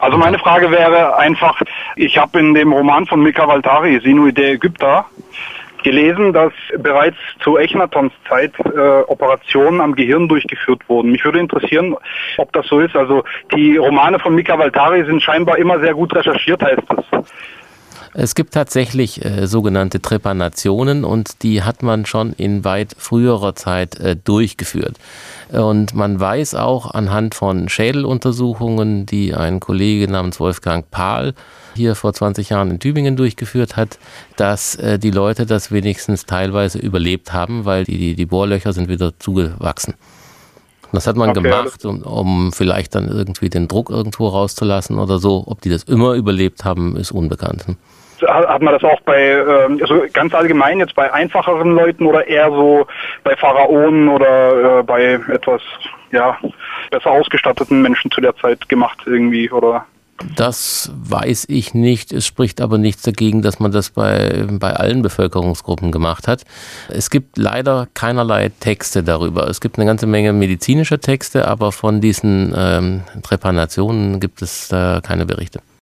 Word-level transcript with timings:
Also 0.00 0.16
meine 0.16 0.38
Frage 0.38 0.70
wäre 0.70 1.18
einfach, 1.18 1.60
ich 1.94 2.16
habe 2.16 2.40
in 2.40 2.54
dem 2.54 2.72
Roman 2.72 3.06
von 3.06 3.22
Mika 3.22 3.46
Valtari, 3.46 4.00
Sinui 4.02 4.32
der 4.32 4.52
Ägypter, 4.52 5.04
gelesen, 5.82 6.32
dass 6.32 6.52
bereits 6.78 7.16
zu 7.40 7.58
Echnatons 7.58 8.12
Zeit 8.28 8.52
äh, 8.60 9.00
Operationen 9.06 9.80
am 9.80 9.94
Gehirn 9.94 10.26
durchgeführt 10.26 10.82
wurden. 10.88 11.12
Mich 11.12 11.24
würde 11.24 11.38
interessieren, 11.38 11.96
ob 12.38 12.52
das 12.52 12.66
so 12.66 12.80
ist. 12.80 12.96
Also 12.96 13.24
die 13.54 13.76
Romane 13.76 14.18
von 14.18 14.34
Mika 14.34 14.58
Valtari 14.58 15.04
sind 15.04 15.22
scheinbar 15.22 15.58
immer 15.58 15.78
sehr 15.80 15.94
gut 15.94 16.14
recherchiert, 16.14 16.62
heißt 16.62 16.82
es. 16.96 17.20
Es 18.14 18.34
gibt 18.34 18.54
tatsächlich 18.54 19.24
äh, 19.24 19.46
sogenannte 19.46 20.00
Trepanationen 20.00 21.04
und 21.04 21.42
die 21.42 21.62
hat 21.62 21.82
man 21.82 22.06
schon 22.06 22.32
in 22.32 22.64
weit 22.64 22.94
früherer 22.98 23.54
Zeit 23.54 23.98
äh, 24.00 24.16
durchgeführt. 24.16 24.98
Und 25.50 25.94
man 25.94 26.18
weiß 26.18 26.54
auch 26.54 26.90
anhand 26.90 27.34
von 27.34 27.68
Schädeluntersuchungen, 27.68 29.06
die 29.06 29.34
ein 29.34 29.60
Kollege 29.60 30.10
namens 30.10 30.40
Wolfgang 30.40 30.90
Pahl 30.90 31.34
hier 31.74 31.94
vor 31.94 32.12
20 32.12 32.50
Jahren 32.50 32.70
in 32.70 32.78
Tübingen 32.78 33.16
durchgeführt 33.16 33.76
hat, 33.76 33.98
dass 34.36 34.74
äh, 34.76 34.98
die 34.98 35.10
Leute 35.10 35.46
das 35.46 35.70
wenigstens 35.70 36.26
teilweise 36.26 36.78
überlebt 36.78 37.32
haben, 37.32 37.64
weil 37.64 37.84
die, 37.84 37.98
die, 37.98 38.14
die 38.14 38.26
Bohrlöcher 38.26 38.72
sind 38.72 38.88
wieder 38.88 39.18
zugewachsen. 39.18 39.94
Das 40.92 41.06
hat 41.06 41.16
man 41.16 41.30
okay. 41.30 41.42
gemacht, 41.42 41.84
um, 41.84 42.02
um 42.02 42.52
vielleicht 42.52 42.94
dann 42.94 43.08
irgendwie 43.08 43.48
den 43.48 43.68
Druck 43.68 43.90
irgendwo 43.90 44.28
rauszulassen 44.28 44.98
oder 44.98 45.18
so. 45.18 45.44
Ob 45.46 45.60
die 45.60 45.70
das 45.70 45.84
immer 45.84 46.14
überlebt 46.14 46.64
haben, 46.64 46.96
ist 46.96 47.12
unbekannt 47.12 47.64
hat 48.26 48.62
man 48.62 48.74
das 48.74 48.84
auch 48.84 49.00
bei, 49.02 49.18
ähm, 49.22 49.78
also 49.80 50.02
ganz 50.12 50.34
allgemein 50.34 50.78
jetzt 50.78 50.94
bei 50.94 51.12
einfacheren 51.12 51.74
Leuten 51.74 52.06
oder 52.06 52.26
eher 52.26 52.50
so 52.50 52.86
bei 53.24 53.36
Pharaonen 53.36 54.08
oder 54.08 54.80
äh, 54.80 54.82
bei 54.82 55.20
etwas, 55.32 55.62
ja, 56.12 56.36
besser 56.90 57.10
ausgestatteten 57.10 57.82
Menschen 57.82 58.10
zu 58.10 58.20
der 58.20 58.36
Zeit 58.36 58.68
gemacht 58.68 58.98
irgendwie 59.06 59.50
oder? 59.50 59.86
Das 60.36 60.90
weiß 60.94 61.46
ich 61.48 61.74
nicht. 61.74 62.12
Es 62.12 62.26
spricht 62.26 62.60
aber 62.60 62.78
nichts 62.78 63.02
dagegen, 63.02 63.42
dass 63.42 63.58
man 63.58 63.72
das 63.72 63.90
bei, 63.90 64.46
bei 64.50 64.74
allen 64.74 65.02
Bevölkerungsgruppen 65.02 65.92
gemacht 65.92 66.28
hat. 66.28 66.44
Es 66.88 67.10
gibt 67.10 67.38
leider 67.38 67.88
keinerlei 67.94 68.50
Texte 68.60 69.02
darüber. 69.02 69.48
Es 69.48 69.60
gibt 69.60 69.78
eine 69.78 69.86
ganze 69.86 70.06
Menge 70.06 70.32
medizinischer 70.32 71.00
Texte, 71.00 71.48
aber 71.48 71.72
von 71.72 72.00
diesen 72.00 72.52
ähm, 72.56 73.02
Trepanationen 73.22 74.20
gibt 74.20 74.42
es 74.42 74.68
da 74.68 75.00
keine 75.02 75.26
Berichte. 75.26 75.60